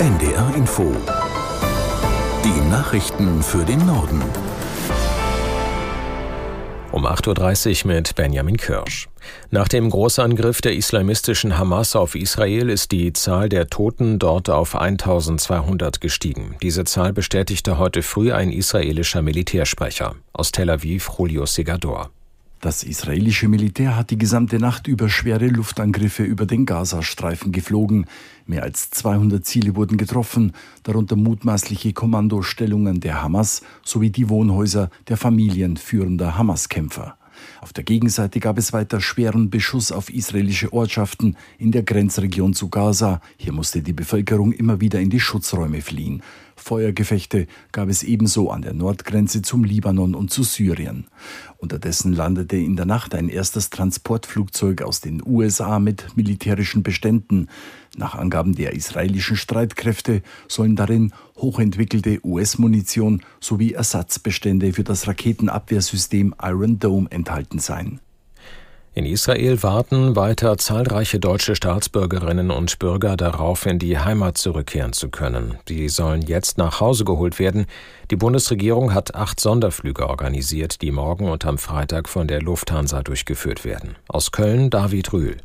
[0.00, 0.96] NDR Info.
[2.42, 4.22] Die Nachrichten für den Norden.
[6.90, 9.10] Um 8.30 Uhr mit Benjamin Kirsch.
[9.50, 14.74] Nach dem Großangriff der islamistischen Hamas auf Israel ist die Zahl der Toten dort auf
[14.74, 16.56] 1200 gestiegen.
[16.62, 20.14] Diese Zahl bestätigte heute früh ein israelischer Militärsprecher.
[20.32, 22.08] Aus Tel Aviv, Julio Segador.
[22.60, 28.04] Das israelische Militär hat die gesamte Nacht über schwere Luftangriffe über den Gazastreifen geflogen.
[28.44, 30.52] Mehr als 200 Ziele wurden getroffen,
[30.82, 37.16] darunter mutmaßliche Kommandostellungen der Hamas sowie die Wohnhäuser der Familien führender Hamas-Kämpfer.
[37.62, 42.68] Auf der Gegenseite gab es weiter schweren Beschuss auf israelische Ortschaften in der Grenzregion zu
[42.68, 43.22] Gaza.
[43.38, 46.22] Hier musste die Bevölkerung immer wieder in die Schutzräume fliehen.
[46.62, 51.06] Feuergefechte gab es ebenso an der Nordgrenze zum Libanon und zu Syrien.
[51.58, 57.48] Unterdessen landete in der Nacht ein erstes Transportflugzeug aus den USA mit militärischen Beständen.
[57.96, 66.78] Nach Angaben der israelischen Streitkräfte sollen darin hochentwickelte US-Munition sowie Ersatzbestände für das Raketenabwehrsystem Iron
[66.78, 68.00] Dome enthalten sein.
[68.92, 75.10] In Israel warten weiter zahlreiche deutsche Staatsbürgerinnen und Bürger darauf, in die Heimat zurückkehren zu
[75.10, 75.58] können.
[75.68, 77.66] Die sollen jetzt nach Hause geholt werden.
[78.10, 83.64] Die Bundesregierung hat acht Sonderflüge organisiert, die morgen und am Freitag von der Lufthansa durchgeführt
[83.64, 83.94] werden.
[84.08, 85.36] Aus Köln David Rühl.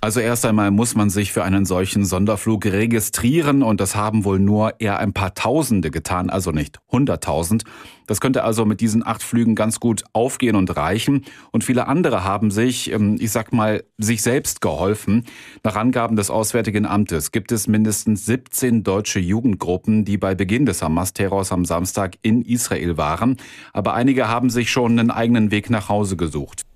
[0.00, 4.38] Also erst einmal muss man sich für einen solchen Sonderflug registrieren und das haben wohl
[4.38, 7.64] nur eher ein paar Tausende getan, also nicht hunderttausend.
[8.06, 11.24] Das könnte also mit diesen acht Flügen ganz gut aufgehen und reichen.
[11.50, 15.24] Und viele andere haben sich, ähm, ich sag mal, sich selbst geholfen.
[15.64, 20.80] Nach Angaben des Auswärtigen Amtes gibt es mindestens 17 deutsche Jugendgruppen, die bei Beginn des
[20.80, 23.36] Hamas-Terrors am Samstag in Israel waren.
[23.72, 26.67] Aber einige haben sich schon einen eigenen Weg nach Hause gesucht.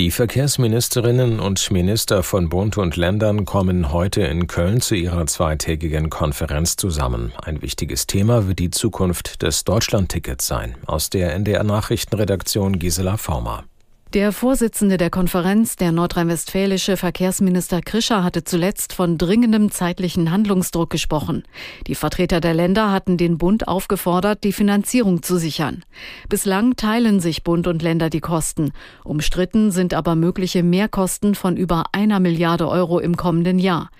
[0.00, 6.08] Die Verkehrsministerinnen und Minister von Bund und Ländern kommen heute in Köln zu ihrer zweitägigen
[6.08, 7.34] Konferenz zusammen.
[7.42, 10.74] Ein wichtiges Thema wird die Zukunft des Deutschlandtickets sein.
[10.86, 13.64] Aus der NDR Nachrichtenredaktion Gisela Former.
[14.12, 21.44] Der Vorsitzende der Konferenz, der nordrhein-westfälische Verkehrsminister Krischer, hatte zuletzt von dringendem zeitlichen Handlungsdruck gesprochen.
[21.86, 25.84] Die Vertreter der Länder hatten den Bund aufgefordert, die Finanzierung zu sichern.
[26.28, 28.72] Bislang teilen sich Bund und Länder die Kosten.
[29.04, 33.90] Umstritten sind aber mögliche Mehrkosten von über einer Milliarde Euro im kommenden Jahr.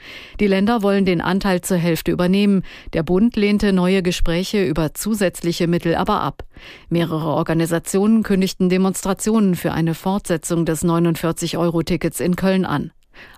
[0.41, 2.65] Die Länder wollen den Anteil zur Hälfte übernehmen.
[2.94, 6.42] Der Bund lehnte neue Gespräche über zusätzliche Mittel aber ab.
[6.88, 12.91] Mehrere Organisationen kündigten Demonstrationen für eine Fortsetzung des 49-Euro-Tickets in Köln an.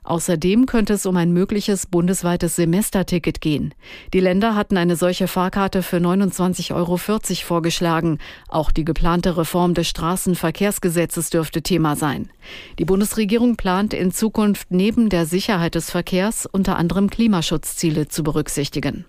[0.04, 3.74] Außerdem könnte es um ein mögliches bundesweites Semesterticket gehen.
[4.12, 8.18] Die Länder hatten eine solche Fahrkarte für 29,40 Euro vorgeschlagen.
[8.48, 12.30] Auch die geplante Reform des Straßenverkehrsgesetzes dürfte Thema sein.
[12.78, 19.04] Die Bundesregierung plant in Zukunft neben der Sicherheit des Verkehrs unter anderem Klimaschutzziele zu berücksichtigen.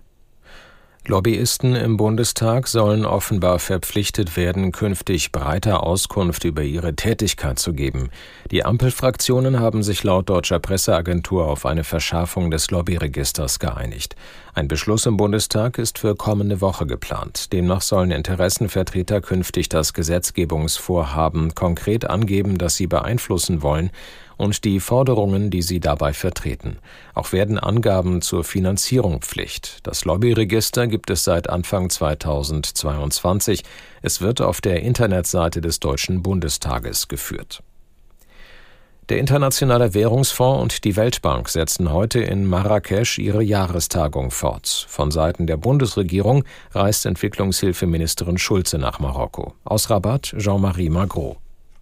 [1.06, 8.08] Lobbyisten im Bundestag sollen offenbar verpflichtet werden, künftig breiter Auskunft über ihre Tätigkeit zu geben.
[8.50, 14.16] Die Ampelfraktionen haben sich laut deutscher Presseagentur auf eine Verschärfung des Lobbyregisters geeinigt.
[14.56, 17.52] Ein Beschluss im Bundestag ist für kommende Woche geplant.
[17.52, 23.90] Demnach sollen Interessenvertreter künftig das Gesetzgebungsvorhaben konkret angeben, das sie beeinflussen wollen,
[24.36, 26.78] und die Forderungen, die sie dabei vertreten.
[27.14, 29.78] Auch werden Angaben zur Finanzierung Pflicht.
[29.82, 33.64] Das Lobbyregister gibt es seit Anfang 2022.
[34.02, 37.64] Es wird auf der Internetseite des Deutschen Bundestages geführt.
[39.10, 44.86] Der Internationale Währungsfonds und die Weltbank setzen heute in Marrakesch ihre Jahrestagung fort.
[44.88, 49.52] Von Seiten der Bundesregierung reist Entwicklungshilfeministerin Schulze nach Marokko.
[49.64, 51.36] Aus Rabat Jean-Marie Magro.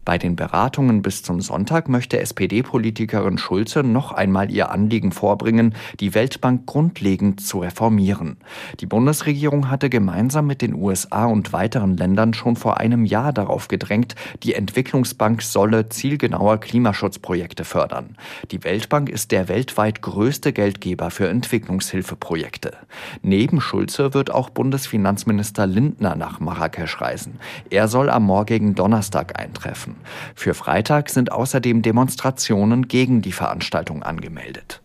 [0.04, 6.12] Bei den Beratungen bis zum Sonntag möchte SPD-Politikerin Schulze noch einmal ihr Anliegen vorbringen, die
[6.12, 8.38] Weltbank grundlegend zu reformieren.
[8.80, 13.68] Die Bundesregierung hatte gemeinsam mit den USA und weiteren Ländern schon vor einem Jahr darauf
[13.68, 18.16] gedrängt, die Entwicklungsbank solle zielgenauer Klimaschutzprojekte fördern.
[18.50, 22.72] Die Weltbank ist der weltweit größte Geldgeber für Entwicklungshilfeprojekte.
[23.22, 27.38] Neben Schulze wird auch Bundesfinanzminister Lindner nach Marrakesch reisen.
[27.70, 29.91] Er soll am morgigen Donnerstag eintreffen.
[30.34, 34.81] Für Freitag sind außerdem Demonstrationen gegen die Veranstaltung angemeldet.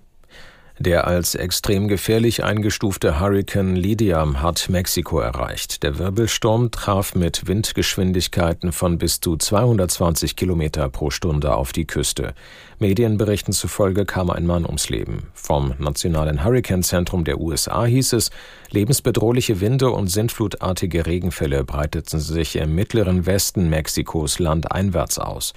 [0.79, 5.81] Der als extrem gefährlich eingestufte Hurrikan Lydia hat Mexiko erreicht.
[5.81, 12.35] Der Wirbelsturm traf mit Windgeschwindigkeiten von bis zu 220 Kilometer pro Stunde auf die Küste.
[12.77, 15.29] Medienberichten zufolge kam ein Mann ums Leben.
[15.33, 18.29] Vom Nationalen Hurrikanzentrum der USA hieß es,
[18.69, 25.53] lebensbedrohliche Winde und sintflutartige Regenfälle breiteten sich im mittleren Westen Mexikos landeinwärts aus.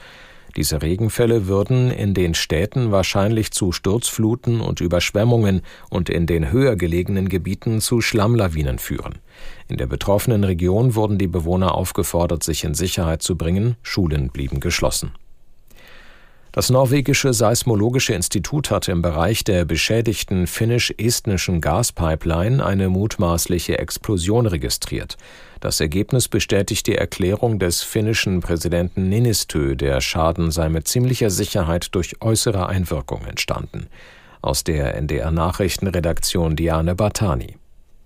[0.56, 6.76] Diese Regenfälle würden in den Städten wahrscheinlich zu Sturzfluten und Überschwemmungen und in den höher
[6.76, 9.18] gelegenen Gebieten zu Schlammlawinen führen.
[9.68, 14.60] In der betroffenen Region wurden die Bewohner aufgefordert, sich in Sicherheit zu bringen, Schulen blieben
[14.60, 15.12] geschlossen.
[16.60, 25.16] Das norwegische Seismologische Institut hat im Bereich der beschädigten finnisch-estnischen Gaspipeline eine mutmaßliche Explosion registriert.
[25.60, 31.94] Das Ergebnis bestätigt die Erklärung des finnischen Präsidenten Ninistö, der Schaden sei mit ziemlicher Sicherheit
[31.94, 33.86] durch äußere Einwirkung entstanden.
[34.42, 37.56] Aus der NDR Nachrichtenredaktion Diane Bartani.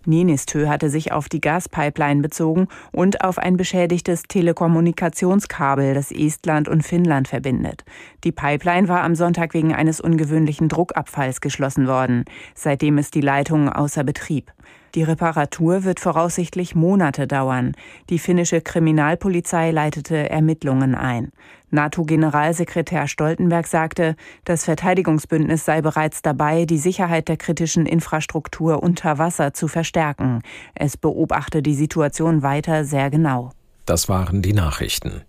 [0.07, 6.83] Nienistö hatte sich auf die Gaspipeline bezogen und auf ein beschädigtes Telekommunikationskabel, das Estland und
[6.83, 7.85] Finnland verbindet.
[8.25, 12.25] Die Pipeline war am Sonntag wegen eines ungewöhnlichen Druckabfalls geschlossen worden.
[12.55, 14.53] Seitdem ist die Leitung außer Betrieb.
[14.95, 17.73] Die Reparatur wird voraussichtlich Monate dauern.
[18.11, 21.33] Die finnische Kriminalpolizei leitete Ermittlungen ein.
[21.71, 24.15] NATO-Generalsekretär Stoltenberg sagte,
[24.45, 30.43] das Verteidigungsbündnis sei bereits dabei, die Sicherheit der kritischen Infrastruktur unter Wasser zu verstärken.
[30.77, 33.51] Es beobachte die Situation weiter sehr genau.
[33.87, 35.23] Das waren die Nachrichten.